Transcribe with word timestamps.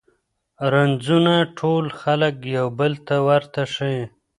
رنځونه 0.71 1.35
ټول 1.59 1.85
خلګ 1.99 2.35
یو 2.57 2.67
بل 2.79 2.93
ته 3.07 3.15
ورته 3.27 3.61
ښیي. 3.73 4.01